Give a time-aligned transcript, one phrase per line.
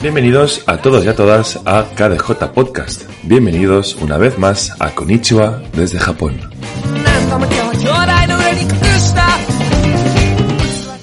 [0.00, 3.02] Bienvenidos a todos y a todas a KDJ Podcast.
[3.22, 6.38] Bienvenidos una vez más a Konichiwa desde Japón.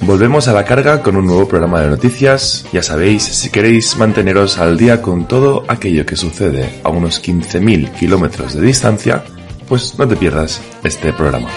[0.01, 2.65] Volvemos a la carga con un nuevo programa de noticias.
[2.71, 7.91] Ya sabéis, si queréis manteneros al día con todo aquello que sucede a unos 15.000
[7.93, 9.23] kilómetros de distancia,
[9.67, 11.49] pues no te pierdas este programa.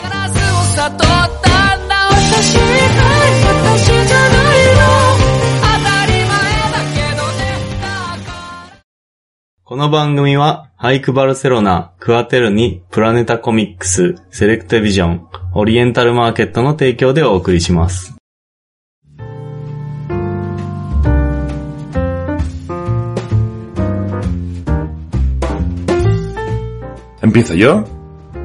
[9.74, 18.14] この番組は、ハイクバルセロナ、クアテルに、プラネタコミックス、セレクトビジョン、オリエンタルマーケットの提供でお送りします。
[27.20, 27.84] Empiezo yo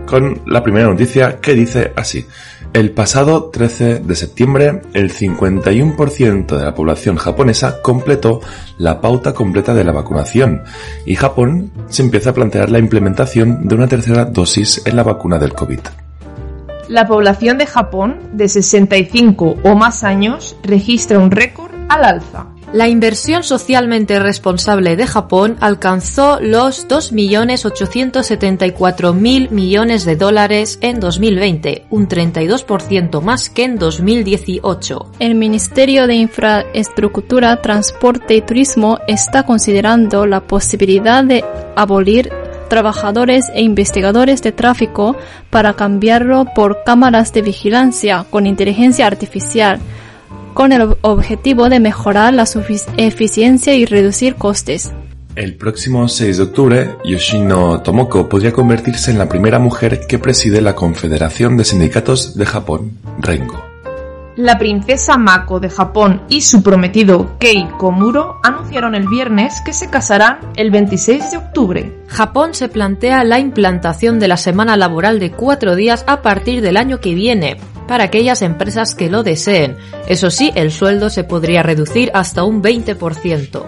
[0.08, 2.26] con la primera noticia que dice así.
[2.72, 8.42] El pasado 13 de septiembre, el 51% de la población japonesa completó
[8.78, 10.62] la pauta completa de la vacunación
[11.04, 15.40] y Japón se empieza a plantear la implementación de una tercera dosis en la vacuna
[15.40, 15.80] del COVID.
[16.90, 22.46] La población de Japón de 65 o más años registra un récord al alza.
[22.72, 32.08] La inversión socialmente responsable de Japón alcanzó los 2.874.000 millones de dólares en 2020, un
[32.08, 35.14] 32% más que en 2018.
[35.18, 41.44] El Ministerio de Infraestructura, Transporte y Turismo está considerando la posibilidad de
[41.76, 42.30] abolir
[42.70, 45.16] trabajadores e investigadores de tráfico
[45.50, 49.80] para cambiarlo por cámaras de vigilancia con inteligencia artificial
[50.60, 52.44] con el objetivo de mejorar la
[52.98, 54.92] eficiencia y reducir costes.
[55.38, 60.60] El próximo 6 de octubre, Yoshino Tomoko podría convertirse en la primera mujer que preside
[60.62, 63.69] la Confederación de Sindicatos de Japón, Rengo.
[64.40, 69.90] La princesa Mako de Japón y su prometido Kei Komuro anunciaron el viernes que se
[69.90, 72.06] casarán el 26 de octubre.
[72.08, 76.78] Japón se plantea la implantación de la semana laboral de cuatro días a partir del
[76.78, 79.76] año que viene, para aquellas empresas que lo deseen.
[80.08, 83.66] Eso sí, el sueldo se podría reducir hasta un 20%.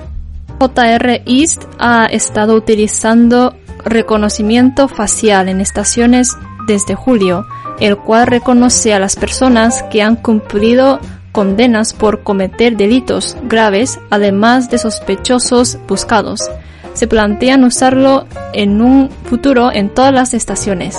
[0.58, 7.46] JR East ha estado utilizando reconocimiento facial en estaciones desde julio,
[7.81, 11.00] el cual reconoce a las personas que han cumplido
[11.31, 16.50] condenas por cometer delitos graves, además de sospechosos buscados.
[16.94, 20.97] Se plantean usarlo en un futuro en todas las estaciones.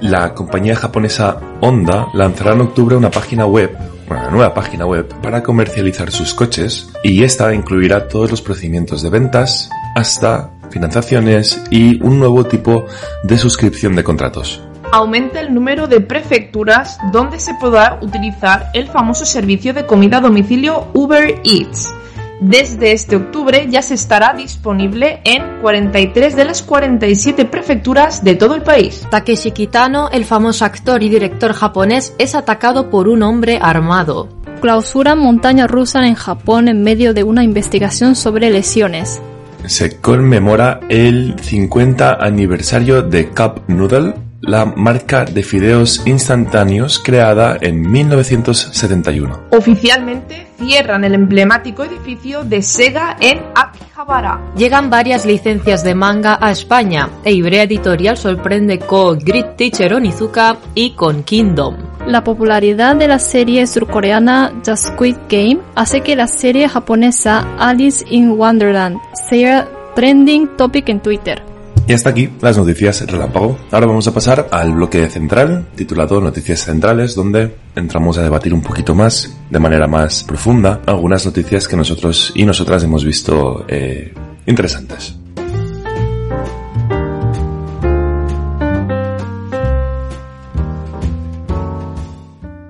[0.00, 3.76] La compañía japonesa Honda lanzará en octubre una página web,
[4.08, 9.10] una nueva página web para comercializar sus coches y esta incluirá todos los procedimientos de
[9.10, 12.86] ventas hasta financiaciones y un nuevo tipo
[13.24, 14.62] de suscripción de contratos.
[14.92, 20.20] Aumenta el número de prefecturas donde se podrá utilizar el famoso servicio de comida a
[20.20, 21.94] domicilio Uber Eats.
[22.40, 28.56] Desde este octubre ya se estará disponible en 43 de las 47 prefecturas de todo
[28.56, 29.06] el país.
[29.10, 34.28] Takeshi Kitano, el famoso actor y director japonés, es atacado por un hombre armado.
[34.60, 39.22] Clausura montaña rusa en Japón en medio de una investigación sobre lesiones.
[39.66, 47.90] Se conmemora el 50 aniversario de Cup Noodle, la marca de fideos instantáneos creada en
[47.90, 49.48] 1971.
[49.50, 54.40] Oficialmente cierran el emblemático edificio de Sega en Akihabara.
[54.56, 60.56] Llegan varias licencias de manga a España e Ibrea Editorial sorprende con Grid Teacher Onizuka
[60.74, 61.76] y con Kingdom.
[62.06, 68.04] La popularidad de la serie surcoreana The Squid Game hace que la serie japonesa Alice
[68.08, 68.98] in Wonderland
[69.28, 71.49] sea trending topic en Twitter.
[71.86, 73.58] Y hasta aquí las noticias relámpago.
[73.72, 78.62] Ahora vamos a pasar al bloque central, titulado Noticias Centrales, donde entramos a debatir un
[78.62, 84.14] poquito más, de manera más profunda, algunas noticias que nosotros y nosotras hemos visto eh,
[84.46, 85.16] interesantes.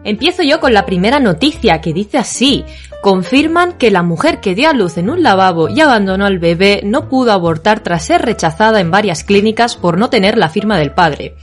[0.03, 2.65] Empiezo yo con la primera noticia que dice así.
[3.01, 6.83] Confirman que la mujer que dio a luz en un lavabo y abandonó al bebé
[6.85, 10.93] no pudo abortar tras ser rechazada en varias clínicas por no tener la firma del
[10.93, 11.35] padre.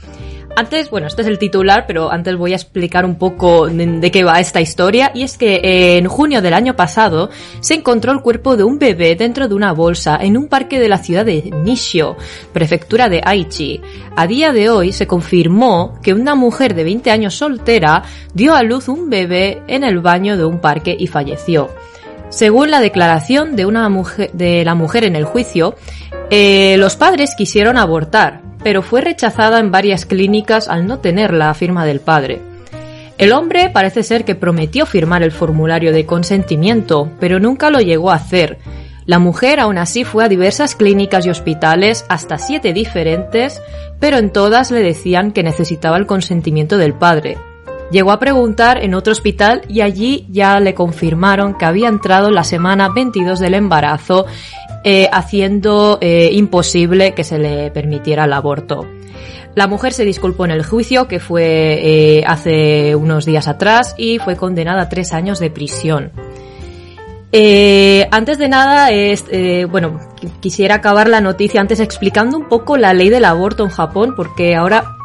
[0.56, 4.24] Antes, bueno, este es el titular, pero antes voy a explicar un poco de, qué
[4.24, 5.12] va esta historia.
[5.14, 5.60] Y es que
[5.98, 7.30] en junio del año pasado
[7.60, 10.88] se encontró el cuerpo de un bebé dentro de una bolsa en un parque de
[10.88, 12.16] la ciudad de Nishio,
[12.52, 13.80] prefectura de Aichi.
[14.16, 18.02] A día de hoy se confirmó que una mujer de 20 años soltera
[18.34, 21.70] dio a luz un bebé en el baño de un parque y falleció.
[22.30, 23.88] Según la declaración de, una
[24.32, 25.76] de la mujer en el juicio,
[26.30, 31.52] eh, los padres quisieron abortar, pero fue rechazada en varias clínicas al no tener la
[31.54, 32.40] firma del padre.
[33.18, 38.10] El hombre parece ser que prometió firmar el formulario de consentimiento, pero nunca lo llegó
[38.12, 38.58] a hacer.
[39.06, 43.60] La mujer aún así fue a diversas clínicas y hospitales, hasta siete diferentes,
[43.98, 47.38] pero en todas le decían que necesitaba el consentimiento del padre.
[47.90, 52.34] Llegó a preguntar en otro hospital y allí ya le confirmaron que había entrado en
[52.34, 54.26] la semana 22 del embarazo,
[54.84, 58.86] eh, haciendo eh, imposible que se le permitiera el aborto.
[59.54, 64.18] La mujer se disculpó en el juicio, que fue eh, hace unos días atrás, y
[64.18, 66.12] fue condenada a tres años de prisión.
[67.32, 68.90] Eh, antes de nada,
[69.70, 69.98] bueno,
[70.40, 74.54] quisiera acabar la noticia antes explicando un poco la ley del aborto en Japón, porque
[74.54, 74.97] ahora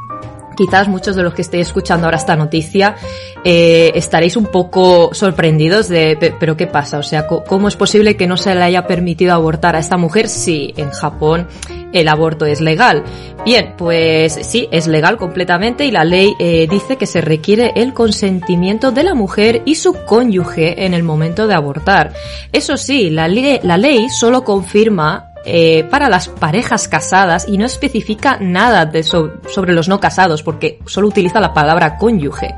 [0.56, 2.96] quizás muchos de los que estéis escuchando ahora esta noticia
[3.44, 6.98] eh, estaréis un poco sorprendidos de, pero ¿qué pasa?
[6.98, 10.30] O sea, ¿cómo es posible que no se le haya permitido abortar a esta mujer
[10.30, 11.48] si en Japón
[11.92, 13.04] el aborto es legal?
[13.46, 17.94] Bien, pues sí, es legal completamente y la ley eh, dice que se requiere el
[17.94, 22.14] consentimiento de la mujer y su cónyuge en el momento de abortar.
[22.52, 28.38] Eso sí, la, la ley solo confirma eh, para las parejas casadas y no especifica
[28.40, 32.56] nada sobre los no casados porque solo utiliza la palabra cónyuge.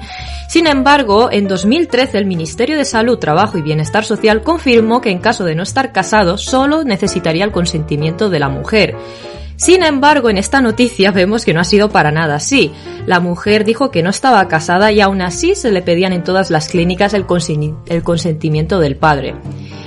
[0.50, 5.20] Sin embargo, en 2013 el Ministerio de Salud, Trabajo y Bienestar Social confirmó que en
[5.20, 8.96] caso de no estar casado solo necesitaría el consentimiento de la mujer.
[9.58, 12.72] Sin embargo, en esta noticia vemos que no ha sido para nada así.
[13.06, 16.52] La mujer dijo que no estaba casada y aún así se le pedían en todas
[16.52, 19.36] las clínicas el, consentimiento del padre.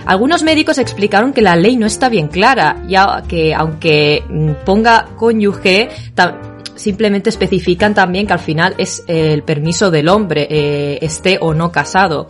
[0.09, 5.05] Algunos médicos explicaron que la ley no está bien clara, ya que aunque mm, ponga
[5.17, 5.91] cónyuge,
[6.79, 11.71] simplemente especifican también que al final es el permiso del hombre, eh, esté o no
[11.71, 12.29] casado.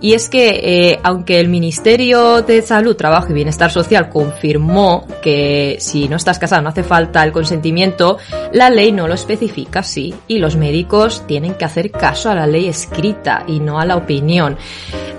[0.00, 5.76] Y es que, eh, aunque el Ministerio de Salud, Trabajo y Bienestar Social confirmó que
[5.78, 8.18] si no estás casado no hace falta el consentimiento,
[8.52, 12.46] la ley no lo especifica así y los médicos tienen que hacer caso a la
[12.46, 14.56] ley escrita y no a la opinión.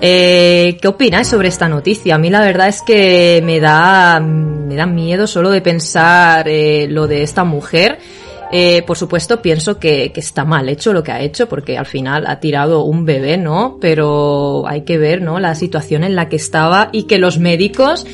[0.00, 2.16] Eh, ¿Qué opináis sobre esta noticia?
[2.16, 6.88] A mí la verdad es que me da, me da miedo solo de pensar eh,
[6.88, 8.00] lo de esta mujer.
[8.54, 12.26] Eh, por supuesto, pienso que, está mal hecho lo que ha hecho, porque al final
[12.26, 13.78] ha tirado un bebé, ¿no?
[13.80, 15.40] Pero hay que ver, ¿no?
[15.40, 18.06] La situación en la que estaba y que los médicos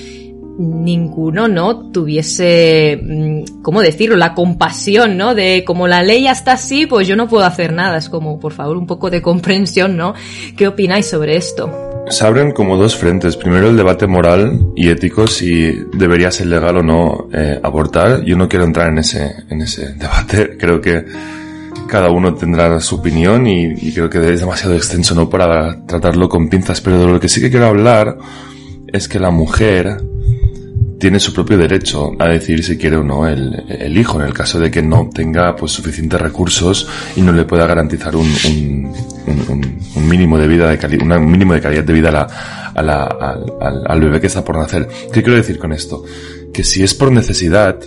[0.58, 5.35] ninguno no tuviese, mm, ¿cómo decirlo?, la compasión, ¿no?
[5.35, 7.99] De como la ley ya está así, pues yo no puedo hacer nada.
[7.99, 10.14] Es como, por favor, un poco de comprensión, ¿no?
[10.56, 11.88] ¿Qué opináis sobre esto?
[12.10, 13.37] Se abren como dos frentes.
[13.37, 18.25] Primero el debate moral y ético si debería ser legal o no eh, abortar.
[18.25, 20.56] Yo no quiero entrar en ese, en ese debate.
[20.58, 21.05] Creo que
[21.88, 26.49] cada uno tendrá su opinión y, creo que es demasiado extenso no para tratarlo con
[26.49, 26.81] pinzas.
[26.81, 28.19] Pero de lo que sí que quiero hablar
[28.93, 29.99] es que la mujer
[30.99, 34.35] tiene su propio derecho a decidir si quiere o no el, el, hijo, en el
[34.35, 38.93] caso de que no tenga pues suficientes recursos y no le pueda garantizar un, un,
[39.49, 42.27] un, un mínimo de vida de un mínimo de calidad de vida a la,
[42.75, 43.05] a la,
[43.61, 44.89] al, al, bebé que está por nacer.
[45.13, 46.05] ¿Qué quiero decir con esto?
[46.53, 47.79] Que si es por necesidad,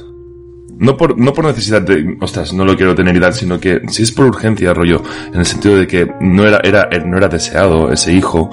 [0.77, 3.81] no por, no por necesidad de, ostras, no lo quiero tener y dar, sino que
[3.89, 7.27] si es por urgencia, rollo, en el sentido de que no era, era, no era
[7.27, 8.49] deseado ese hijo,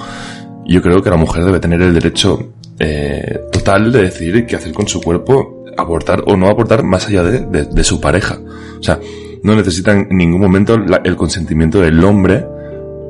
[0.69, 4.73] yo creo que la mujer debe tener el derecho eh, total de decidir qué hacer
[4.73, 8.39] con su cuerpo, abortar o no abortar más allá de, de, su pareja.
[8.79, 9.01] O sea,
[9.43, 12.45] no necesitan en ningún momento el consentimiento del hombre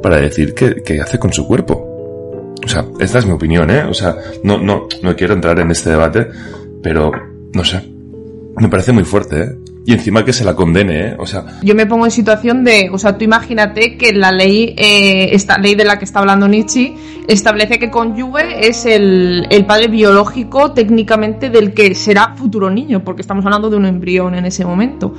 [0.02, 2.54] para decir qué, qué hace con su cuerpo.
[2.64, 3.84] O sea, esta es mi opinión, ¿eh?
[3.84, 6.28] O sea, no, no, no quiero entrar en este debate,
[6.82, 7.10] pero
[7.52, 7.82] no sé.
[8.56, 9.58] Me parece muy fuerte, ¿eh?
[9.88, 11.16] Y encima que se la condene, ¿eh?
[11.18, 11.46] O sea...
[11.62, 12.90] Yo me pongo en situación de...
[12.92, 16.46] O sea, tú imagínate que la ley, eh, esta ley de la que está hablando
[16.46, 16.94] Nietzsche,
[17.26, 23.22] establece que cónyuge es el, el padre biológico técnicamente del que será futuro niño, porque
[23.22, 25.14] estamos hablando de un embrión en ese momento.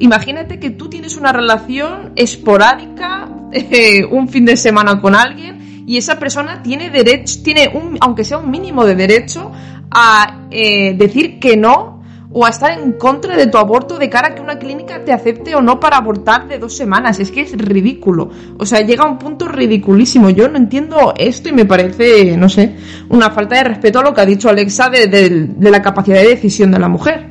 [0.00, 5.98] Imagínate que tú tienes una relación esporádica, eh, un fin de semana con alguien, y
[5.98, 9.52] esa persona tiene derecho, tiene un, aunque sea un mínimo de derecho,
[9.88, 11.99] a eh, decir que no
[12.32, 15.12] o a estar en contra de tu aborto de cara a que una clínica te
[15.12, 17.18] acepte o no para abortar de dos semanas.
[17.18, 18.30] Es que es ridículo.
[18.58, 20.30] O sea, llega a un punto ridiculísimo.
[20.30, 22.76] Yo no entiendo esto y me parece, no sé,
[23.08, 26.28] una falta de respeto a lo que ha dicho Alexa de, de, la capacidad de
[26.28, 27.28] decisión de la mujer.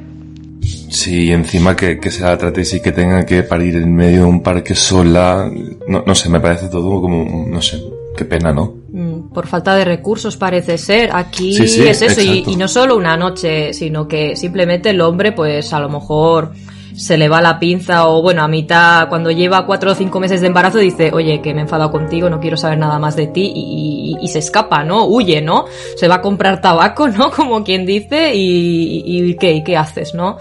[0.62, 4.26] Sí, encima que, que se la trate y que tenga que parir en medio de
[4.26, 5.50] un parque sola,
[5.88, 7.82] no, no sé, me parece todo como, no sé,
[8.18, 8.79] qué pena, ¿no?
[9.00, 11.10] Mm, Por falta de recursos parece ser.
[11.14, 15.32] Aquí Sí, sí, es eso, y, no solo una noche, sino que simplemente el hombre,
[15.32, 16.52] pues a lo mejor
[16.96, 20.42] se le va la pinza o bueno, a mitad, cuando lleva cuatro o cinco meses
[20.42, 23.28] de embarazo, dice, oye, que me he enfadado contigo, no quiero saber nada más de
[23.28, 25.06] ti y, y- y se escapa, ¿no?
[25.06, 25.64] Huye, ¿no?
[25.96, 27.32] Se va a comprar tabaco, ¿no?
[27.36, 29.54] Como quien dice y, y, y ¿qué?
[29.54, 30.38] ¿Y qué haces, no?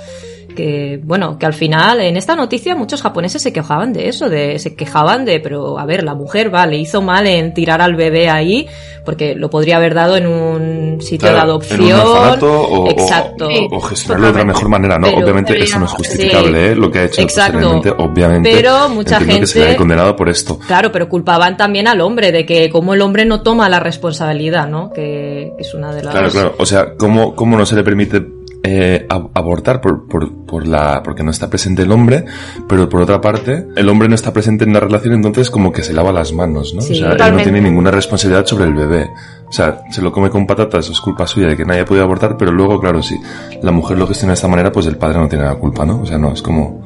[0.58, 4.58] Que bueno, que al final en esta noticia muchos japoneses se quejaban de eso, de
[4.58, 8.28] se quejaban de, pero a ver, la mujer vale, hizo mal en tirar al bebé
[8.28, 8.66] ahí,
[9.04, 11.80] porque lo podría haber dado en un sitio de adopción.
[11.82, 13.46] En un orfanato o, o- Exacto.
[13.48, 15.06] o, o gestionarlo de otra mejor manera, ¿no?
[15.06, 15.96] Pero- obviamente pero eso no es sí.
[15.98, 16.74] justificable, ¿eh?
[16.74, 17.80] Lo que ha hecho Exacto.
[17.98, 18.50] obviamente.
[18.52, 20.58] Pero mucha que se le gente- haya condenado por esto.
[20.66, 24.66] Claro, pero culpaban también al hombre de que como el hombre no toma la responsabilidad,
[24.68, 24.90] ¿no?
[24.92, 26.54] Que es una de las Claro, claro.
[26.58, 28.20] O sea, ¿cómo, cómo no se le permite
[28.64, 32.24] eh, ab- abortar por, por, por la, porque no está presente el hombre,
[32.68, 35.82] pero por otra parte, el hombre no está presente en la relación, entonces como que
[35.82, 36.80] se lava las manos, ¿no?
[36.80, 39.10] Sí, o sea, él no tiene ninguna responsabilidad sobre el bebé.
[39.48, 42.36] O sea, se lo come con patatas, es culpa suya de que nadie puede abortar,
[42.36, 43.18] pero luego, claro, si
[43.62, 46.00] la mujer lo gestiona de esta manera, pues el padre no tiene la culpa, ¿no?
[46.02, 46.84] O sea, no, es como,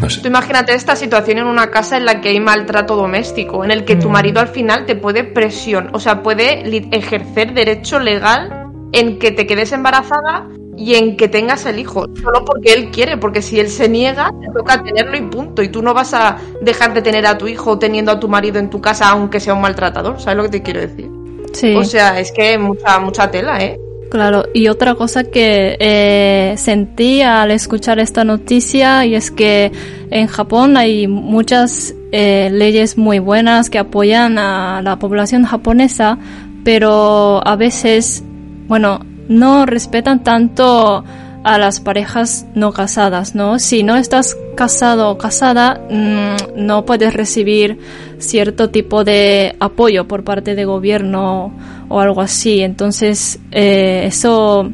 [0.00, 0.20] no sé.
[0.20, 3.84] Tú imagínate esta situación en una casa en la que hay maltrato doméstico, en el
[3.86, 4.12] que tu Mm.
[4.12, 6.60] marido al final te puede presión, o sea, puede
[6.96, 10.46] ejercer derecho legal en que te quedes embarazada
[10.76, 14.32] y en que tengas el hijo, solo porque él quiere, porque si él se niega,
[14.40, 17.48] te toca tenerlo y punto, y tú no vas a dejar de tener a tu
[17.48, 20.50] hijo teniendo a tu marido en tu casa aunque sea un maltratador, ¿sabes lo que
[20.50, 21.10] te quiero decir?
[21.52, 21.74] Sí.
[21.74, 23.80] O sea, es que mucha mucha tela, ¿eh?
[24.10, 29.72] Claro, y otra cosa que eh, sentí al escuchar esta noticia y es que
[30.10, 36.18] en Japón hay muchas eh, leyes muy buenas que apoyan a la población japonesa,
[36.62, 38.22] pero a veces,
[38.68, 41.04] bueno, no respetan tanto
[41.46, 43.60] a las parejas no casadas, ¿no?
[43.60, 47.78] Si no estás casado o casada, mm, no puedes recibir
[48.18, 51.52] cierto tipo de apoyo por parte de gobierno
[51.88, 52.62] o algo así.
[52.62, 54.68] Entonces, eh, eso,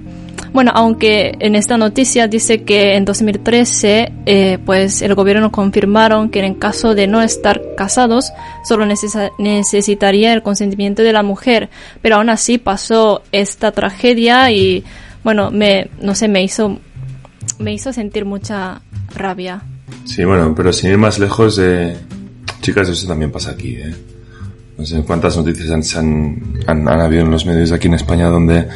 [0.52, 6.40] bueno, aunque en esta noticia dice que en 2013, eh, pues el gobierno confirmaron que
[6.44, 8.32] en caso de no estar casados,
[8.64, 11.70] solo necesa- necesitaría el consentimiento de la mujer.
[12.02, 14.84] Pero aún así pasó esta tragedia y,
[15.24, 16.78] bueno, me, no sé, me hizo,
[17.58, 18.82] me hizo sentir mucha
[19.14, 19.62] rabia.
[20.04, 21.96] Sí, bueno, pero sin ir más lejos, eh,
[22.60, 23.94] chicas, eso también pasa aquí, ¿eh?
[24.78, 28.26] No sé cuántas noticias han, han, han, han habido en los medios aquí en España
[28.28, 28.66] donde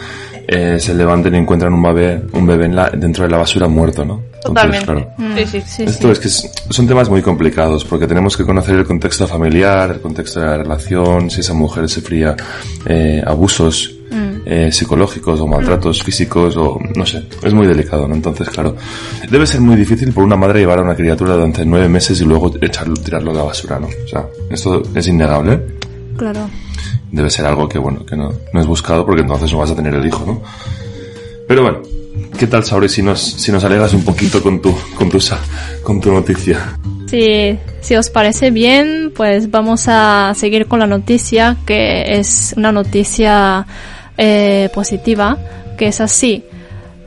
[0.49, 3.67] eh, se levantan y encuentran un bebé, un bebé en la, dentro de la basura
[3.69, 4.23] muerto, ¿no?
[4.47, 4.85] Entonces, Totalmente.
[4.87, 5.63] claro, Sí, sí.
[5.67, 9.27] Sí, Esto es que es- son temas muy complicados porque tenemos que conocer el contexto
[9.27, 12.37] familiar, el contexto de la relación, si esa mujer sufría
[12.87, 13.93] eh, abusos
[14.49, 18.15] eh, psicológicos o maltratos físicos o no sé, es muy delicado, ¿no?
[18.15, 18.77] Entonces, claro,
[19.29, 22.25] debe ser muy difícil por una madre llevar a una criatura durante nueve meses y
[22.25, 23.89] luego echarlo, tirarlo a la basura, ¿no?
[23.89, 25.61] O sea, esto es innegable.
[26.17, 26.49] Claro.
[27.11, 29.77] Debe ser algo que, bueno, que no, no es buscado porque entonces no vas a
[29.77, 30.43] tener el hijo, ¿no?
[31.49, 31.79] Pero bueno,
[32.39, 35.39] ¿qué tal, Sauri, si nos, si nos alegas un poquito con tu, con tu, sa-
[35.83, 36.77] con tu noticia?
[37.09, 42.73] Si, si os parece bien, pues vamos a seguir con la noticia, que es una
[42.73, 43.65] noticia
[44.19, 45.39] eh, positiva,
[45.79, 46.43] que es así.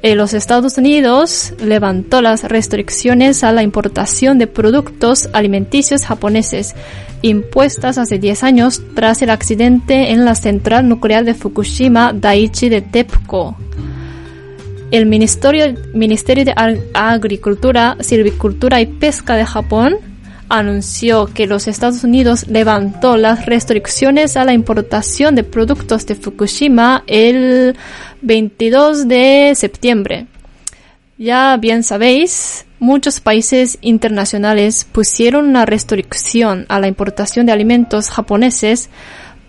[0.01, 6.73] Eh, los Estados Unidos levantó las restricciones a la importación de productos alimenticios japoneses
[7.21, 12.81] impuestas hace 10 años tras el accidente en la central nuclear de Fukushima Daiichi de
[12.81, 13.57] TEPCO.
[14.91, 19.97] El Ministerio, Ministerio de Ag- Agricultura, Silvicultura y Pesca de Japón
[20.49, 27.03] anunció que los Estados Unidos levantó las restricciones a la importación de productos de Fukushima
[27.07, 27.77] el
[28.21, 30.27] 22 de septiembre.
[31.17, 38.89] Ya bien sabéis, muchos países internacionales pusieron una restricción a la importación de alimentos japoneses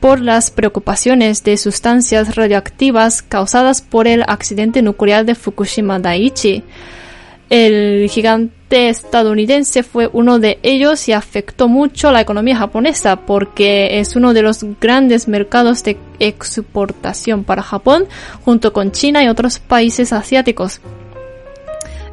[0.00, 6.64] por las preocupaciones de sustancias radioactivas causadas por el accidente nuclear de Fukushima Daiichi.
[7.50, 14.14] El gigante estadounidense fue uno de ellos y afectó mucho la economía japonesa porque es
[14.14, 18.04] uno de los grandes mercados de exportación para Japón
[18.44, 20.80] junto con China y otros países asiáticos.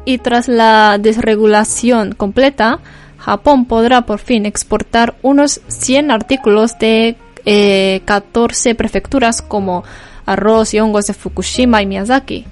[0.04, 2.80] Y tras la desregulación completa,
[3.18, 9.84] Japón podrá por fin exportar unos 100 artículos de eh, 14 prefecturas como
[10.26, 12.44] arroz y hongos de Fukushima y Miyazaki.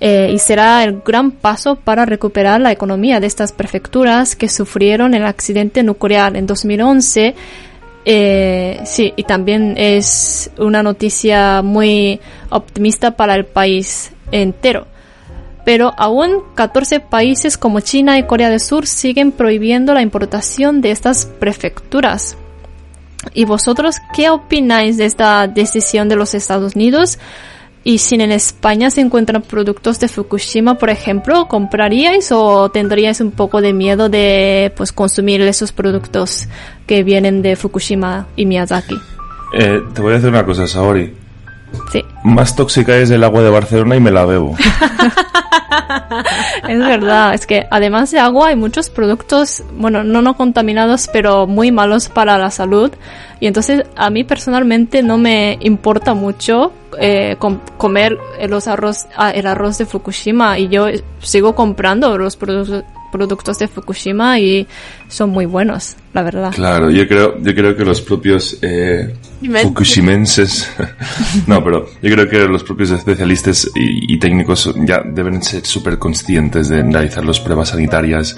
[0.00, 5.12] Eh, y será el gran paso para recuperar la economía de estas prefecturas que sufrieron
[5.14, 7.34] el accidente nuclear en 2011.
[8.04, 14.86] Eh, sí, y también es una noticia muy optimista para el país entero.
[15.64, 20.92] pero aún 14 países como China y Corea del Sur siguen prohibiendo la importación de
[20.92, 22.38] estas prefecturas.
[23.34, 27.18] ¿Y vosotros qué opináis de esta decisión de los Estados Unidos?
[27.84, 33.30] Y si en España se encuentran productos de Fukushima, por ejemplo, ¿compraríais o tendríais un
[33.30, 36.48] poco de miedo de pues consumir esos productos
[36.86, 38.96] que vienen de Fukushima y Miyazaki?
[39.54, 41.14] Eh, te voy a decir una cosa, Saori.
[41.92, 42.02] Sí.
[42.24, 44.56] Más tóxica es el agua de Barcelona y me la bebo.
[46.68, 51.46] es verdad, es que además de agua hay muchos productos, bueno, no no contaminados, pero
[51.46, 52.92] muy malos para la salud.
[53.40, 57.36] Y entonces a mí personalmente no me importa mucho eh,
[57.76, 60.86] comer los arroz, ah, el arroz de Fukushima y yo
[61.20, 64.66] sigo comprando los productos productos de Fukushima y
[65.08, 66.52] son muy buenos, la verdad.
[66.54, 69.14] Claro, yo creo, yo creo que los propios eh,
[69.62, 70.70] fukushimenses,
[71.46, 76.68] no, pero yo creo que los propios especialistas y, técnicos ya deben ser súper conscientes
[76.68, 78.36] de realizar las pruebas sanitarias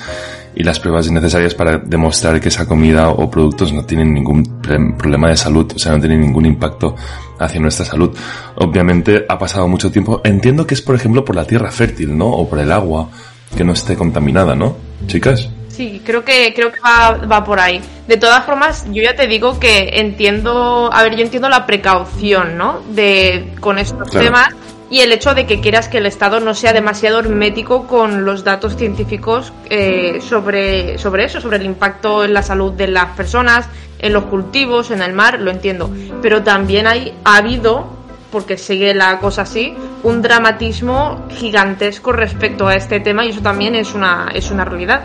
[0.55, 5.29] y las pruebas necesarias para demostrar que esa comida o productos no tienen ningún problema
[5.29, 6.95] de salud, o sea, no tienen ningún impacto
[7.39, 8.15] hacia nuestra salud.
[8.57, 10.21] Obviamente ha pasado mucho tiempo.
[10.25, 12.27] Entiendo que es, por ejemplo, por la tierra fértil, ¿no?
[12.27, 13.09] O por el agua
[13.57, 14.77] que no esté contaminada, ¿no?
[15.07, 15.49] Chicas.
[15.69, 17.81] Sí, creo que, creo que va, va, por ahí.
[18.07, 22.59] De todas formas, yo ya te digo que entiendo, a ver, yo entiendo la precaución,
[22.59, 22.81] ¿no?
[22.91, 24.51] De, con estos temas
[24.91, 28.43] y el hecho de que quieras que el Estado no sea demasiado hermético con los
[28.43, 33.69] datos científicos eh, sobre, sobre eso, sobre el impacto en la salud de las personas,
[34.01, 35.91] en los cultivos, en el mar, lo entiendo.
[36.21, 37.87] Pero también hay, ha habido
[38.33, 43.75] porque sigue la cosa así, un dramatismo gigantesco respecto a este tema y eso también
[43.75, 45.03] es una, es una realidad.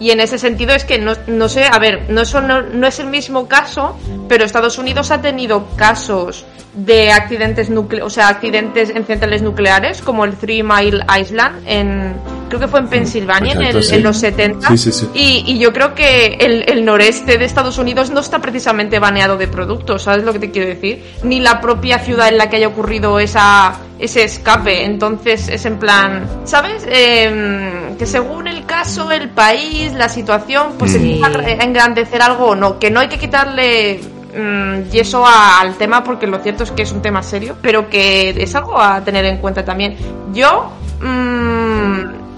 [0.00, 3.00] Y en ese sentido es que no, no sé, a ver, no, no, no es
[3.00, 8.90] el mismo caso, pero Estados Unidos ha tenido casos de accidentes nucleares, o sea, accidentes
[8.90, 12.14] en centrales nucleares, como el Three Mile Island en,
[12.48, 14.68] creo que fue en Pensilvania en, los 70.
[15.14, 20.02] Y, yo creo que el, noreste de Estados Unidos no está precisamente baneado de productos,
[20.02, 21.04] ¿sabes lo que te quiero decir?
[21.22, 24.84] Ni la propia ciudad en la que haya ocurrido esa, ese escape.
[24.84, 26.86] Entonces es en plan, ¿sabes?
[26.88, 31.60] Em, que según el caso, el país, la situación, pues se mm.
[31.60, 32.78] engrandecer algo o no.
[32.78, 34.00] Que no hay que quitarle
[34.36, 38.30] mm, yeso al tema porque lo cierto es que es un tema serio, pero que
[38.30, 39.96] es algo a tener en cuenta también.
[40.32, 40.72] Yo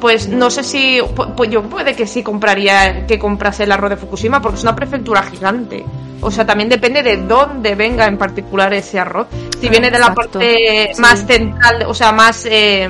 [0.00, 0.98] pues no sé si
[1.36, 4.74] pues yo puede que sí compraría que comprase el arroz de Fukushima porque es una
[4.74, 5.84] prefectura gigante.
[6.22, 9.26] O sea, también depende de dónde venga en particular ese arroz.
[9.58, 12.88] Si viene de la parte más central, o sea, más eh,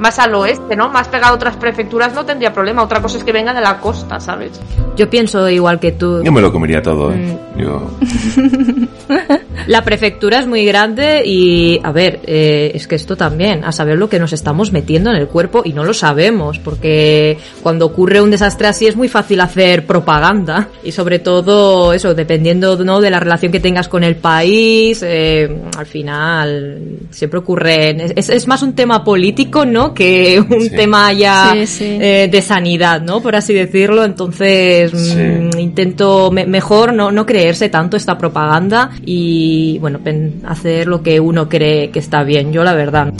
[0.00, 0.88] más al oeste, ¿no?
[0.88, 2.82] Más pegado a otras prefecturas no tendría problema.
[2.82, 4.60] Otra cosa es que venga de la costa, ¿sabes?
[4.96, 6.22] Yo pienso igual que tú.
[6.24, 7.12] Yo me lo comería todo.
[7.12, 7.38] ¿eh?
[7.54, 7.60] Mm.
[7.60, 7.90] Yo...
[9.66, 13.98] la prefectura es muy grande y, a ver, eh, es que esto también, a saber
[13.98, 18.20] lo que nos estamos metiendo en el cuerpo y no lo sabemos, porque cuando ocurre
[18.20, 23.00] un desastre así es muy fácil hacer propaganda y sobre todo eso, dependiendo ¿no?
[23.00, 26.78] de la relación que tengas con el país, eh, al final
[27.10, 29.94] siempre ocurre, es, es más un tema político, ¿no?
[29.94, 33.20] Que un tema ya eh, de sanidad, ¿no?
[33.20, 34.04] Por así decirlo.
[34.04, 39.49] Entonces, mm, intento mejor no, no creerse tanto esta propaganda y,
[39.80, 40.00] bueno,
[40.46, 42.52] hacer lo que uno cree que está bien.
[42.52, 43.12] Yo, la verdad.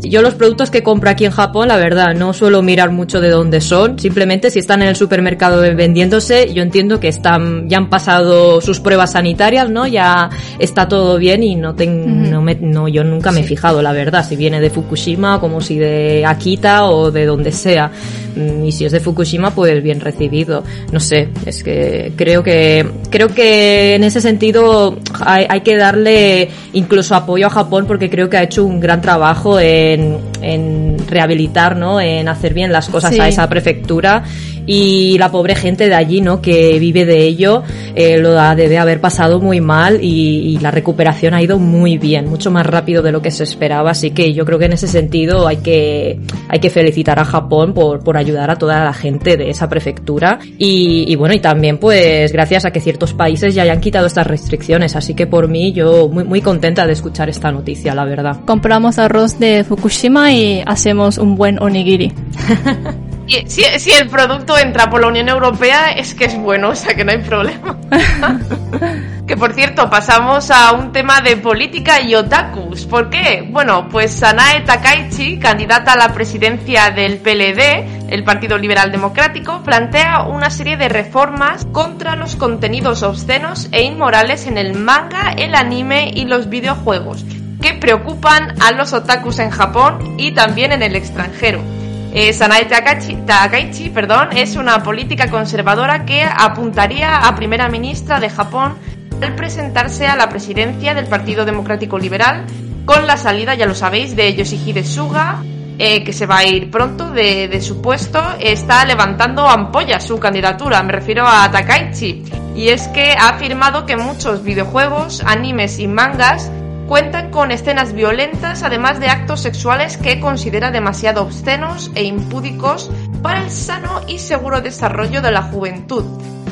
[0.00, 3.30] Yo los productos que compro aquí en Japón, la verdad, no suelo mirar mucho de
[3.30, 3.98] dónde son.
[3.98, 8.80] Simplemente si están en el supermercado vendiéndose, yo entiendo que están, ya han pasado sus
[8.80, 9.86] pruebas sanitarias, ¿no?
[9.86, 13.80] Ya está todo bien y no tengo, no, me, no yo nunca me he fijado,
[13.80, 17.90] la verdad, si viene de Fukushima, como si de Akita o de donde sea.
[18.36, 20.64] Mm, y si es de Fukushima, pues bien recibido.
[20.92, 26.48] No sé, es que creo que, creo que en ese sentido hay, hay que darle
[26.72, 31.76] incluso apoyo a Japón porque creo que ha hecho un gran trabajo en en, rehabilitar,
[31.76, 32.00] ¿no?
[32.00, 34.24] En hacer bien las cosas a esa prefectura
[34.66, 36.40] y la pobre gente de allí, ¿no?
[36.40, 37.62] Que vive de ello,
[37.94, 42.50] eh, lo debe haber pasado muy mal y, la recuperación ha ido muy bien, mucho
[42.50, 45.46] más rápido de lo que se esperaba, así que yo creo que en ese sentido
[45.46, 49.50] hay que, hay que felicitar a Japón por, por ayudar a toda la gente de
[49.50, 54.06] esa prefectura y, bueno, y también pues gracias a que ciertos países ya hayan quitado
[54.06, 58.04] estas restricciones, así que por mí yo muy, muy contenta de escuchar esta noticia, la
[58.04, 58.40] verdad.
[58.46, 62.12] Compramos arroz de Fukushima y hacemos un buen onigiri.
[63.26, 66.94] Si, si, el producto entra por la Unión Europea es que es bueno, o sea
[66.94, 67.76] que no hay problema.
[69.26, 72.84] que por cierto, pasamos a un tema de política y otakus.
[72.84, 73.48] ¿Por qué?
[73.50, 80.24] Bueno, pues Sanae Takaichi, candidata a la presidencia del PLD, el Partido Liberal Democrático, plantea
[80.24, 86.10] una serie de reformas contra los contenidos obscenos e inmorales en el manga, el anime
[86.14, 87.24] y los videojuegos,
[87.62, 91.73] que preocupan a los otakus en Japón y también en el extranjero.
[92.16, 98.30] Eh, Sanae Takaichi, Takaichi perdón, es una política conservadora que apuntaría a primera ministra de
[98.30, 98.76] Japón
[99.20, 102.44] al presentarse a la presidencia del Partido Democrático Liberal
[102.84, 105.42] con la salida, ya lo sabéis, de Yoshihide Suga,
[105.76, 110.20] eh, que se va a ir pronto de, de, su puesto, está levantando ampollas su
[110.20, 112.22] candidatura, me refiero a Takaichi.
[112.54, 116.48] Y es que ha afirmado que muchos videojuegos, animes y mangas
[116.88, 122.90] cuentan con escenas violentas, además de actos sexuales que considera demasiado obscenos e impúdicos
[123.22, 126.04] para el sano y seguro desarrollo de la juventud.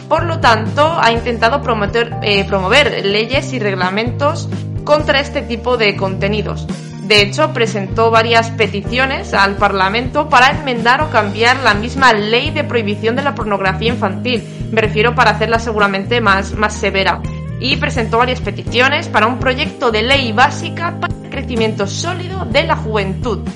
[0.08, 4.48] Por lo tanto, ha intentado promover, eh, promover leyes y reglamentos
[4.84, 6.66] contra este tipo de contenidos.
[7.02, 12.64] De hecho, presentó varias peticiones al Parlamento para enmendar o cambiar la misma ley de
[12.64, 14.42] prohibición de la pornografía infantil.
[14.70, 17.20] Me refiero para hacerla seguramente más, más severa.
[17.64, 22.64] Y presentó varias peticiones para un proyecto de ley básica para el crecimiento sólido de
[22.64, 23.48] la juventud.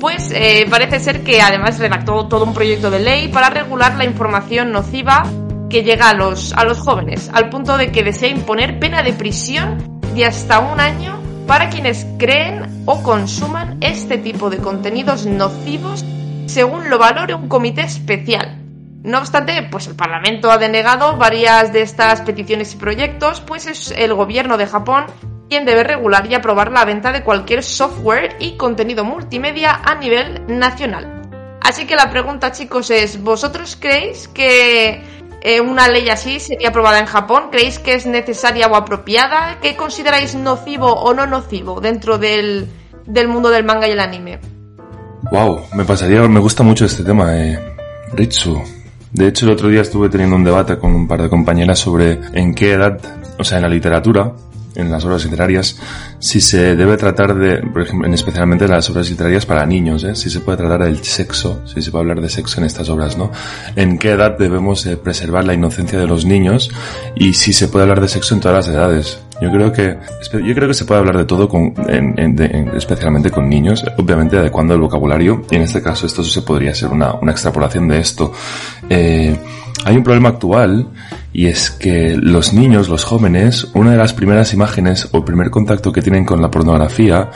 [0.00, 4.04] Pues eh, parece ser que además redactó todo un proyecto de ley para regular la
[4.04, 5.22] información nociva
[5.70, 9.12] que llega a los, a los jóvenes, al punto de que desea imponer pena de
[9.12, 16.04] prisión de hasta un año para quienes creen o consuman este tipo de contenidos nocivos
[16.46, 18.61] según lo valore un comité especial.
[19.02, 23.90] No obstante, pues el Parlamento ha denegado varias de estas peticiones y proyectos, pues es
[23.90, 25.06] el gobierno de Japón
[25.48, 30.46] quien debe regular y aprobar la venta de cualquier software y contenido multimedia a nivel
[30.46, 31.20] nacional.
[31.60, 35.02] Así que la pregunta, chicos, es, ¿vosotros creéis que
[35.42, 37.48] eh, una ley así sería aprobada en Japón?
[37.50, 39.58] ¿Creéis que es necesaria o apropiada?
[39.60, 42.68] ¿Qué consideráis nocivo o no nocivo dentro del,
[43.04, 44.38] del mundo del manga y el anime?
[45.30, 47.58] Wow, me pasaría, me gusta mucho este tema, eh,
[48.14, 48.81] Ritsu.
[49.12, 52.18] De hecho, el otro día estuve teniendo un debate con un par de compañeras sobre
[52.32, 52.98] en qué edad,
[53.38, 54.32] o sea, en la literatura,
[54.74, 55.78] en las obras literarias,
[56.18, 60.14] si se debe tratar de, por ejemplo, especialmente en las obras literarias para niños, ¿eh?
[60.14, 63.16] si se puede tratar del sexo, si se puede hablar de sexo en estas obras,
[63.16, 63.30] ¿no?
[63.76, 66.70] En qué edad debemos eh, preservar la inocencia de los niños
[67.14, 69.18] y si se puede hablar de sexo en todas las edades.
[69.40, 69.98] Yo creo que,
[70.44, 73.84] yo creo que se puede hablar de todo con, en, en, de, especialmente con niños,
[73.98, 77.88] obviamente adecuando el vocabulario, y en este caso esto se podría ser una, una extrapolación
[77.88, 78.32] de esto.
[78.88, 79.36] Eh,
[79.84, 80.88] hay un problema actual
[81.32, 85.50] y es que los niños, los jóvenes, una de las primeras imágenes o el primer
[85.50, 87.30] contacto que tienen con la pornografía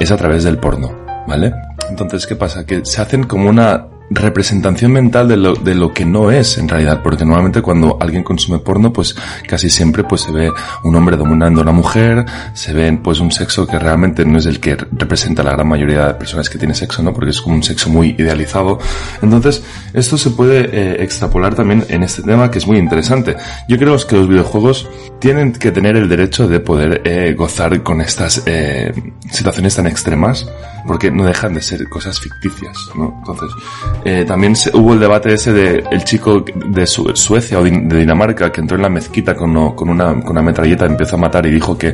[0.00, 0.92] es a través del porno,
[1.26, 1.52] ¿vale?
[1.90, 2.64] Entonces, ¿qué pasa?
[2.64, 6.68] Que se hacen como una representación mental de lo, de lo que no es en
[6.68, 9.14] realidad, porque normalmente cuando alguien consume porno, pues
[9.48, 10.52] casi siempre pues se ve
[10.84, 14.46] un hombre dominando a una mujer, se ve pues un sexo que realmente no es
[14.46, 17.12] el que representa la gran mayoría de personas que tiene sexo, ¿no?
[17.12, 18.78] Porque es como un sexo muy idealizado.
[19.22, 19.62] Entonces,
[19.92, 23.36] esto se puede eh, extrapolar también en este tema que es muy interesante.
[23.68, 24.88] Yo creo que los videojuegos
[25.18, 28.92] tienen que tener el derecho de poder eh, gozar con estas eh,
[29.30, 30.46] situaciones tan extremas,
[30.86, 33.14] porque no dejan de ser cosas ficticias, ¿no?
[33.18, 33.50] Entonces,
[34.04, 37.70] eh, también se, hubo el debate ese de el chico de Su Suecia o de,
[37.70, 41.46] Dinamarca que entró en la mezquita con, con, una, con una metralleta, empezó a matar
[41.46, 41.88] y dijo que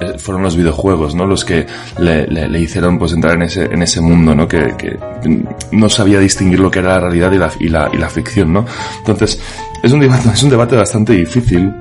[0.00, 1.26] eh, fueron los videojuegos, ¿no?
[1.26, 1.66] Los que
[1.98, 4.46] le, le, le, hicieron pues entrar en ese, en ese mundo, ¿no?
[4.46, 4.96] Que, que
[5.72, 8.52] no sabía distinguir lo que era la realidad y la, y la, y la ficción,
[8.52, 8.64] ¿no?
[8.98, 9.40] Entonces,
[9.82, 11.72] es un debate, es un debate bastante difícil.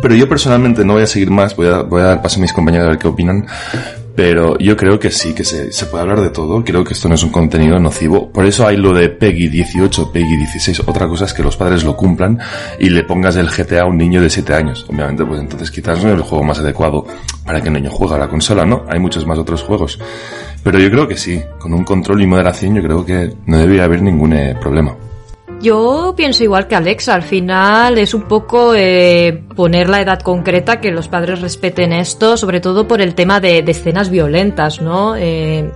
[0.00, 2.42] Pero yo personalmente no voy a seguir más, voy a, voy a dar paso a
[2.42, 3.46] mis compañeros a ver qué opinan.
[4.14, 6.62] Pero yo creo que sí, que se, se, puede hablar de todo.
[6.62, 8.30] Creo que esto no es un contenido nocivo.
[8.30, 10.82] Por eso hay lo de Peggy 18, Peggy 16.
[10.86, 12.38] Otra cosa es que los padres lo cumplan
[12.78, 14.86] y le pongas el GTA a un niño de 7 años.
[14.88, 17.06] Obviamente, pues entonces quizás no es el juego más adecuado
[17.44, 18.84] para que el niño juegue a la consola, ¿no?
[18.88, 19.98] Hay muchos más otros juegos.
[20.62, 23.84] Pero yo creo que sí, con un control y moderación yo creo que no debería
[23.84, 24.94] haber ningún eh, problema.
[25.62, 30.80] Yo pienso igual que Alexa, al final es un poco eh, poner la edad concreta,
[30.80, 35.14] que los padres respeten esto, sobre todo por el tema de, escenas violentas, ¿no?
[35.14, 35.70] Eh,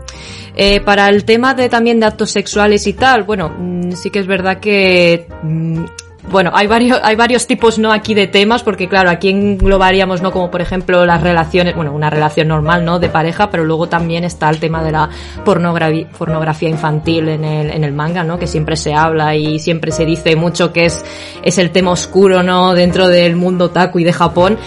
[0.57, 4.19] eh, para el tema de también de actos sexuales y tal, bueno, mm, sí que
[4.19, 5.85] es verdad que mm,
[6.29, 7.93] bueno, hay varios, hay varios tipos, ¿no?
[7.93, 10.33] Aquí de temas, porque claro, aquí englobaríamos, ¿no?
[10.33, 12.99] Como por ejemplo las relaciones, bueno, una relación normal, ¿no?
[12.99, 15.09] De pareja, pero luego también está el tema de la
[15.45, 18.39] pornografía, infantil en el, en el manga, ¿no?
[18.39, 21.05] Que siempre se habla y siempre se dice mucho que es,
[21.43, 22.75] es el tema oscuro, ¿no?
[22.75, 24.59] Dentro del mundo taku y de Japón.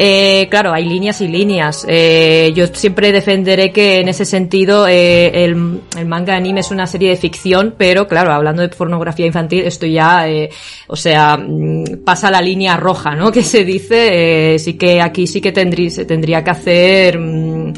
[0.00, 1.84] Eh, claro, hay líneas y líneas.
[1.88, 6.86] Eh, yo siempre defenderé que en ese sentido eh, el, el manga anime es una
[6.86, 10.50] serie de ficción, pero claro, hablando de pornografía infantil, esto ya, eh,
[10.86, 13.32] o sea, sea, mm, pasa la línea roja, ¿no?
[13.38, 17.72] Que se dice, eh, sí que aquí sí que tendría, se tendría que hacer mmm,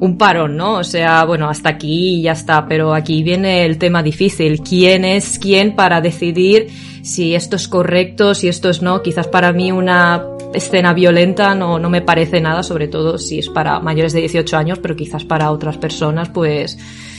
[0.00, 0.78] un parón, ¿no?
[0.78, 4.60] O sea, bueno, hasta aquí ya está, pero aquí viene el tema difícil.
[4.62, 6.68] ¿Quién es quién para decidir
[7.02, 9.00] si esto es correcto, si esto es no?
[9.00, 13.48] Quizás para mí una escena violenta no, no me parece nada, sobre todo si es
[13.48, 17.11] para mayores de 18 años, pero quizás para otras personas, pues mm,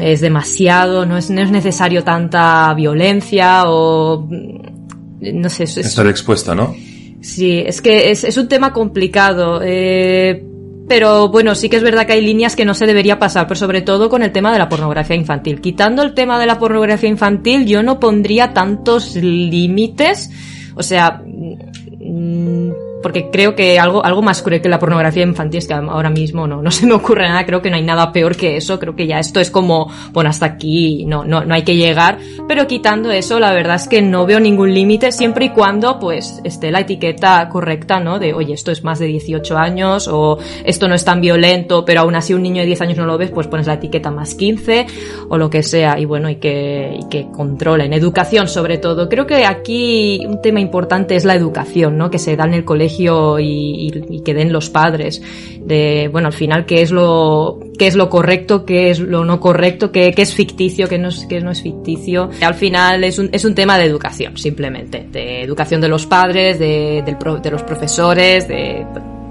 [0.00, 5.64] es demasiado, no es, no es necesario tanta violencia o mm, no sé.
[5.64, 6.74] Es, Estar expuesta, ¿no?
[7.20, 9.60] Sí, es que es, es un tema complicado.
[9.62, 10.44] Eh,
[10.88, 13.58] pero bueno, sí que es verdad que hay líneas que no se debería pasar, pero
[13.58, 15.60] sobre todo con el tema de la pornografía infantil.
[15.60, 20.30] Quitando el tema de la pornografía infantil, yo no pondría tantos límites.
[20.74, 22.70] O sea, mm,
[23.02, 26.46] porque creo que algo, algo más cruel que la pornografía infantil es que ahora mismo
[26.46, 28.94] no, no se me ocurre nada, creo que no hay nada peor que eso, creo
[28.96, 32.66] que ya esto es como, bueno, hasta aquí no, no, no hay que llegar, pero
[32.66, 36.70] quitando eso, la verdad es que no veo ningún límite siempre y cuando pues esté
[36.70, 38.18] la etiqueta correcta, ¿no?
[38.18, 42.02] De, oye, esto es más de 18 años o esto no es tan violento, pero
[42.02, 44.34] aún así un niño de 10 años no lo ves, pues pones la etiqueta más
[44.34, 44.86] 15
[45.28, 47.92] o lo que sea, y bueno, y que, y que controlen.
[47.92, 49.08] Educación sobre todo.
[49.08, 52.10] Creo que aquí un tema importante es la educación, ¿no?
[52.10, 55.22] Que se da en el colegio y, y, y, que den los padres
[55.60, 59.40] de bueno al final qué es lo qué es lo correcto qué es lo no
[59.40, 62.30] correcto qué, qué es ficticio qué no es, qué no es ficticio.
[62.40, 66.58] Al final es un, es un tema de educación simplemente de educación de los padres
[66.58, 68.84] de, del pro, de los profesores de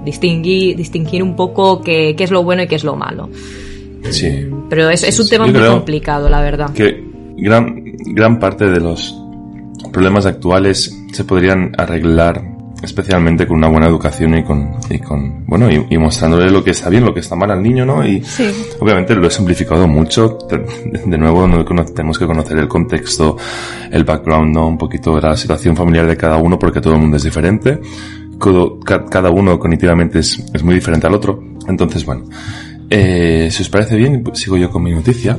[0.04, 3.28] distinguir distinguir un poco qué, qué es lo bueno y qué es lo malo.
[4.10, 4.48] Sí.
[4.68, 6.72] Pero es, es un tema Yo muy complicado la verdad.
[6.72, 7.04] que
[7.36, 7.82] gran
[8.14, 9.16] gran parte de los
[9.92, 12.51] problemas actuales se podrían arreglar
[12.82, 16.70] especialmente con una buena educación y con, y con bueno, y, y, mostrándole lo que
[16.70, 18.06] está bien, lo que está mal al niño, ¿no?
[18.06, 18.50] Y sí.
[18.80, 20.38] obviamente lo he simplificado mucho.
[20.48, 23.36] De, nuevo, no tenemos que conocer el contexto,
[23.90, 24.66] el background, ¿no?
[24.66, 27.80] Un poquito de la situación familiar de cada uno, porque todo el mundo es diferente.
[29.10, 31.42] Cada uno cognitivamente es, es muy diferente al otro.
[31.68, 32.24] Entonces, bueno,
[32.90, 35.38] eh, si os parece bien, sigo yo con mi noticia.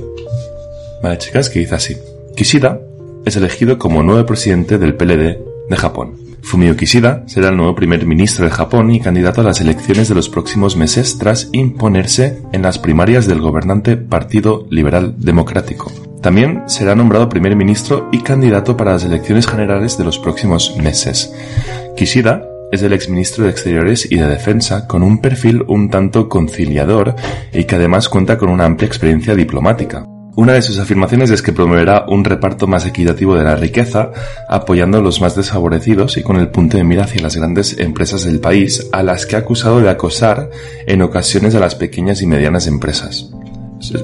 [1.01, 1.97] Vale, chicas, que dice así.
[2.35, 2.79] Kishida
[3.25, 5.37] es elegido como nuevo presidente del PLD
[5.69, 6.22] de Japón.
[6.43, 10.15] Fumio Kishida será el nuevo primer ministro de Japón y candidato a las elecciones de
[10.15, 15.91] los próximos meses tras imponerse en las primarias del gobernante Partido Liberal Democrático.
[16.21, 21.33] También será nombrado primer ministro y candidato para las elecciones generales de los próximos meses.
[21.95, 27.15] Kishida es el exministro de Exteriores y de Defensa con un perfil un tanto conciliador
[27.53, 30.05] y que además cuenta con una amplia experiencia diplomática.
[30.35, 34.11] Una de sus afirmaciones es que promoverá un reparto más equitativo de la riqueza,
[34.49, 38.23] apoyando a los más desfavorecidos y con el punto de mira hacia las grandes empresas
[38.25, 40.49] del país, a las que ha acusado de acosar
[40.87, 43.29] en ocasiones a las pequeñas y medianas empresas.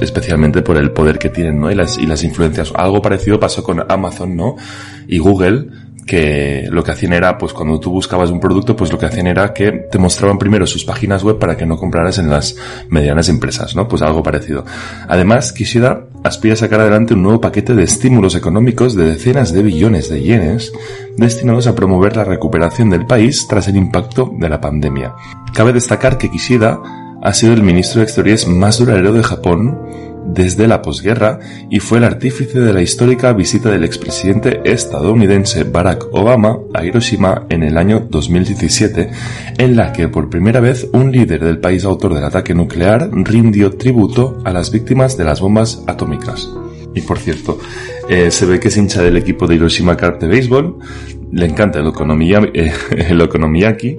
[0.01, 1.71] Especialmente por el poder que tienen, ¿no?
[1.71, 2.71] Y las, y las influencias.
[2.75, 4.55] Algo parecido pasó con Amazon, ¿no?
[5.07, 5.67] Y Google,
[6.09, 9.27] que lo que hacían era, pues cuando tú buscabas un producto, pues lo que hacían
[9.27, 12.55] era que te mostraban primero sus páginas web para que no compraras en las
[12.89, 13.87] medianas empresas, ¿no?
[13.87, 14.65] Pues algo parecido.
[15.07, 19.61] Además, Kishida aspira a sacar adelante un nuevo paquete de estímulos económicos de decenas de
[19.61, 20.73] billones de yenes
[21.15, 25.13] destinados a promover la recuperación del país tras el impacto de la pandemia.
[25.53, 26.79] Cabe destacar que Kishida
[27.21, 29.77] ha sido el ministro de Exteriores más duradero de Japón
[30.25, 36.07] desde la posguerra y fue el artífice de la histórica visita del expresidente estadounidense Barack
[36.11, 39.09] Obama a Hiroshima en el año 2017,
[39.57, 43.71] en la que por primera vez un líder del país autor del ataque nuclear rindió
[43.77, 46.49] tributo a las víctimas de las bombas atómicas.
[46.93, 47.59] Y por cierto,
[48.09, 50.79] eh, se ve que es hincha del equipo de Hiroshima Carp de béisbol,
[51.31, 53.97] le encanta el, economía, eh, el okonomiyaki,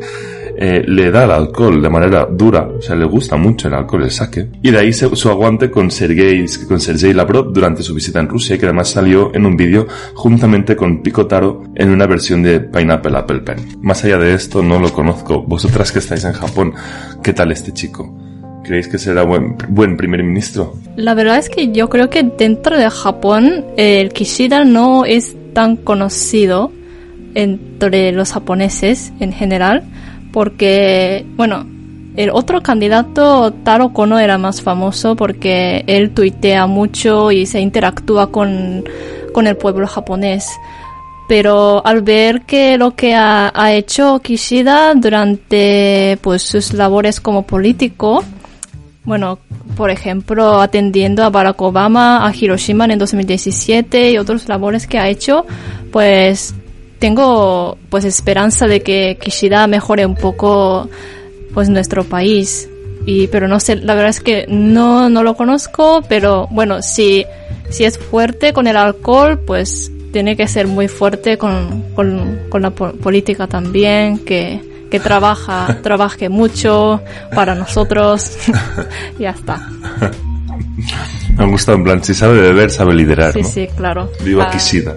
[0.62, 4.02] eh, le da el alcohol de manera dura, o sea, le gusta mucho el alcohol,
[4.02, 8.20] el sake, y de ahí su aguante con Sergei, con Sergei Lavrov durante su visita
[8.20, 12.60] en Rusia, que además salió en un vídeo juntamente con Picotaro en una versión de
[12.60, 13.56] Pineapple Apple Pen.
[13.80, 15.42] Más allá de esto, no lo conozco.
[15.42, 16.74] Vosotras que estáis en Japón,
[17.22, 18.14] ¿qué tal este chico?
[18.62, 20.74] ¿Creéis que será buen, buen primer ministro?
[20.94, 25.76] La verdad es que yo creo que dentro de Japón el Kishida no es tan
[25.76, 26.70] conocido
[27.34, 29.84] entre los japoneses en general
[30.32, 31.66] porque, bueno,
[32.16, 38.30] el otro candidato, Taro Kono, era más famoso porque él tuitea mucho y se interactúa
[38.30, 38.84] con,
[39.32, 40.46] con el pueblo japonés.
[41.28, 48.24] Pero al ver que lo que ha, hecho Kishida durante pues sus labores como político,
[49.04, 49.38] bueno,
[49.76, 55.08] por ejemplo, atendiendo a Barack Obama, a Hiroshima en 2017 y otras labores que ha
[55.08, 55.46] hecho,
[55.92, 56.52] pues
[57.00, 60.88] tengo pues esperanza de que Kishida mejore un poco
[61.52, 62.68] pues nuestro país
[63.06, 67.24] y pero no sé la verdad es que no no lo conozco pero bueno si
[67.70, 72.62] si es fuerte con el alcohol pues tiene que ser muy fuerte con, con, con
[72.62, 74.60] la po política también que
[74.90, 77.00] que trabaja trabaje mucho
[77.34, 78.36] para nosotros
[79.18, 79.66] ya está
[81.36, 83.48] me gusta en plan si sabe beber sabe liderar sí ¿no?
[83.48, 84.50] sí claro viva.
[84.50, 84.94] Kishida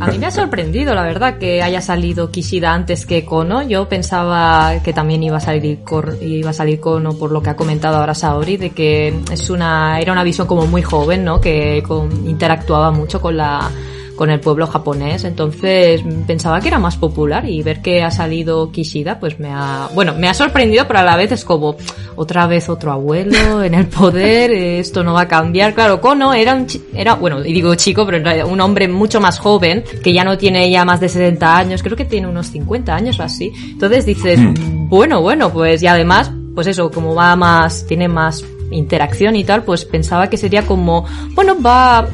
[0.00, 3.62] A mí me ha sorprendido, la verdad, que haya salido Kishida antes que Kono.
[3.62, 5.80] Yo pensaba que también iba a salir
[6.20, 10.00] iba a salir Kono por lo que ha comentado ahora Saori, de que es una
[10.00, 11.40] era una visión como muy joven, ¿no?
[11.40, 11.82] Que
[12.26, 13.70] interactuaba mucho con la
[14.16, 15.24] con el pueblo japonés.
[15.24, 19.88] Entonces pensaba que era más popular y ver que ha salido Kishida, pues me ha,
[19.94, 21.76] bueno, me ha sorprendido, pero a la vez es como
[22.16, 25.74] otra vez otro abuelo en el poder, esto no va a cambiar.
[25.74, 29.20] Claro, Kono era un, era, bueno, y digo chico, pero en realidad un hombre mucho
[29.20, 32.48] más joven, que ya no tiene ya más de 70 años, creo que tiene unos
[32.48, 33.52] 50 años o así.
[33.70, 34.88] Entonces dices, hmm.
[34.88, 39.64] bueno, bueno, pues y además, pues eso, como va más, tiene más interacción y tal,
[39.64, 42.06] pues pensaba que sería como, bueno, va,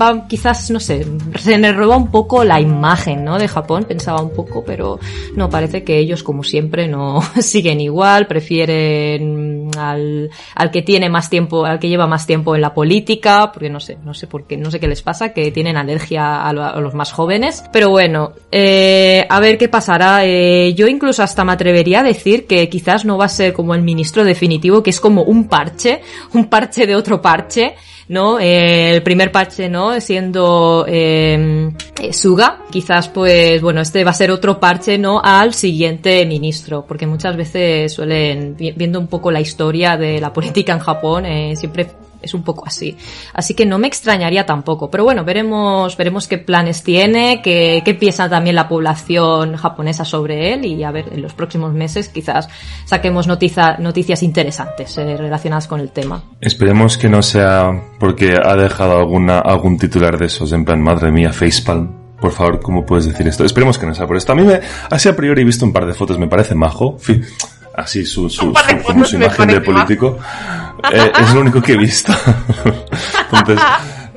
[0.00, 1.06] va quizás, no sé,
[1.38, 3.38] se me roba un poco la imagen, ¿no?
[3.38, 4.98] De Japón, pensaba un poco, pero
[5.34, 11.30] no, parece que ellos, como siempre, no siguen igual, prefieren al, al que tiene más
[11.30, 14.46] tiempo, al que lleva más tiempo en la política, porque no sé, no sé por
[14.46, 17.64] qué, no sé qué les pasa, que tienen alergia a, los más jóvenes.
[17.72, 20.24] Pero bueno, eh, a ver qué pasará.
[20.24, 23.74] Eh, yo incluso hasta me atrevería a decir que quizás no va a ser como
[23.74, 26.00] el ministro definitivo, que es como un parche,
[26.32, 27.74] un parche de otro parche,
[28.08, 28.38] ¿no?
[28.38, 29.98] Eh, el primer parche, ¿no?
[30.00, 30.86] Siendo
[32.12, 35.20] Suga, quizás pues, bueno, este va a ser otro parche, ¿no?
[35.22, 40.72] Al siguiente ministro, porque muchas veces suelen, viendo un poco la historia de la política
[40.72, 41.90] en Japón, eh, siempre
[42.24, 42.96] es un poco así.
[43.32, 44.90] Así que no me extrañaría tampoco.
[44.90, 50.54] Pero bueno, veremos, veremos qué planes tiene, qué, qué piensa también la población japonesa sobre
[50.54, 52.48] él y a ver, en los próximos meses quizás
[52.84, 56.22] saquemos noticia, noticias interesantes eh, relacionadas con el tema.
[56.40, 61.12] Esperemos que no sea porque ha dejado alguna, algún titular de esos, en plan, madre
[61.12, 62.04] mía, facepalm.
[62.20, 63.44] Por favor, ¿cómo puedes decir esto?
[63.44, 64.32] Esperemos que no sea por esto.
[64.32, 66.96] A mí me, así a priori he visto un par de fotos, me parece majo
[67.76, 68.52] así su, su,
[68.84, 70.18] como su imagen de político.
[70.92, 72.12] Eh, es lo único que he visto.
[73.32, 73.64] Entonces,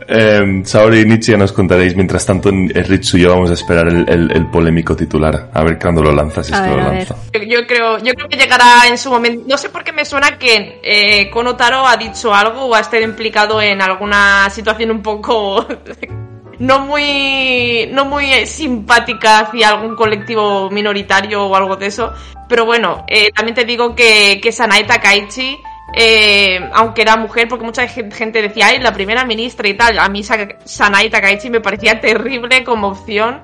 [0.09, 1.95] eh, Saori y Nietzsche ya nos contaréis.
[1.95, 5.49] Mientras tanto, Ritsu y yo vamos a esperar el, el, polémico titular.
[5.53, 7.15] A ver cuándo lo lanza, si es que lo lanza.
[7.33, 9.45] Yo creo, yo creo que llegará en su momento.
[9.47, 13.03] No sé por qué me suena que eh, Konotaro ha dicho algo o ha estado
[13.03, 15.67] implicado en alguna situación un poco
[16.59, 22.13] no muy no muy simpática hacia algún colectivo minoritario o algo de eso.
[22.47, 25.57] Pero bueno, eh, también te digo que, que Sanae Takaichi,
[25.93, 30.07] eh, aunque era mujer, porque mucha gente decía, ay, la primera ministra y tal, a
[30.07, 33.41] mí Sanae Takaichi me parecía terrible como opción.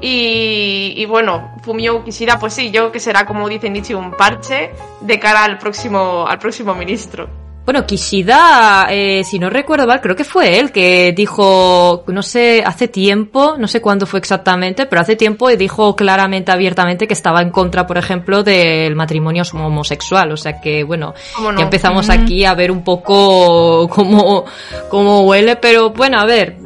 [0.00, 4.70] Y, y, bueno, Fumio Kishida, pues sí, yo que será como dice Nietzsche un parche
[5.00, 7.43] de cara al próximo, al próximo ministro.
[7.64, 12.62] Bueno, Kishida, eh, si no recuerdo mal, creo que fue él que dijo, no sé,
[12.64, 17.40] hace tiempo, no sé cuándo fue exactamente, pero hace tiempo dijo claramente, abiertamente que estaba
[17.40, 20.32] en contra, por ejemplo, del matrimonio homosexual.
[20.32, 21.14] O sea que, bueno,
[21.56, 24.44] ya empezamos aquí a ver un poco cómo,
[24.90, 26.56] cómo huele, pero bueno, a ver,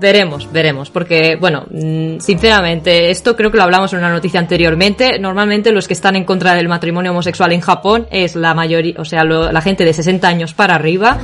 [0.00, 5.18] Veremos, veremos, porque, bueno, mm, sinceramente, esto creo que lo hablamos en una noticia anteriormente.
[5.18, 9.04] Normalmente los que están en contra del matrimonio homosexual en Japón es la mayoría, o
[9.04, 11.18] sea, la gente de 60 años para arriba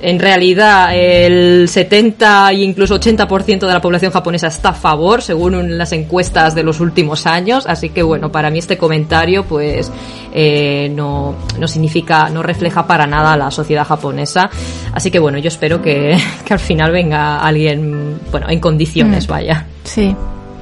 [0.00, 5.76] en realidad el 70 e incluso 80% de la población japonesa está a favor, según
[5.76, 7.66] las encuestas de los últimos años.
[7.66, 9.90] Así que bueno, para mí este comentario pues
[10.32, 14.50] eh, no, no significa, no refleja para nada la sociedad japonesa.
[14.92, 19.30] Así que bueno, yo espero que, que al final venga alguien, bueno, en condiciones, mm.
[19.30, 19.66] vaya.
[19.84, 20.14] Sí.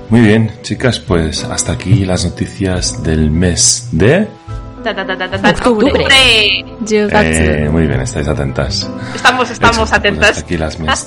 [0.09, 4.29] Muy bien, chicas, pues hasta aquí las noticias del mes de
[5.51, 6.07] Octubre.
[6.91, 8.91] Eh, muy bien, estáis atentas.
[9.15, 10.39] Estamos, estamos pues atentas.
[10.39, 11.07] aquí las mes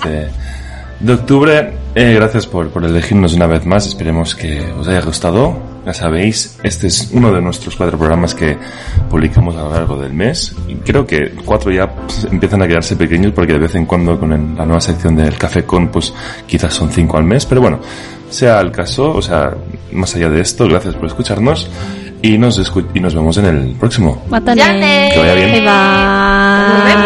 [0.99, 1.73] de, octubre.
[1.95, 3.87] Eh, gracias por, por elegirnos una vez más.
[3.87, 5.57] Esperemos que os haya gustado.
[5.85, 8.57] Ya sabéis, este es uno de nuestros cuatro programas que
[9.09, 10.53] publicamos a lo largo del mes.
[10.67, 14.19] Y creo que cuatro ya pues, empiezan a quedarse pequeños porque de vez en cuando
[14.19, 16.13] con la nueva sección del Café Con, pues
[16.45, 17.45] quizás son cinco al mes.
[17.45, 17.79] Pero bueno,
[18.29, 19.53] sea el caso, o sea,
[19.91, 21.69] más allá de esto, gracias por escucharnos.
[22.21, 22.59] Y nos,
[22.93, 24.21] y nos vemos en el próximo.
[24.29, 25.09] Mátale.
[25.13, 25.51] Que vaya bien.
[25.51, 26.99] Bye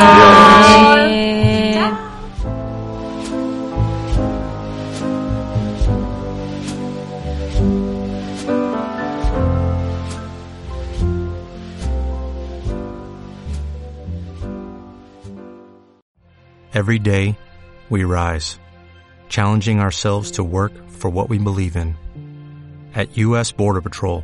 [16.76, 17.38] Every day,
[17.92, 18.58] we rise,
[19.30, 21.96] challenging ourselves to work for what we believe in.
[22.96, 23.52] At U.S.
[23.52, 24.24] Border Patrol,